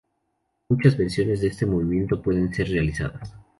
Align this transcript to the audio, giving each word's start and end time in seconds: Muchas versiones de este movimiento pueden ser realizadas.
Muchas 0.69 0.97
versiones 0.97 1.41
de 1.41 1.47
este 1.49 1.67
movimiento 1.67 2.23
pueden 2.23 2.51
ser 2.51 2.69
realizadas. 2.71 3.35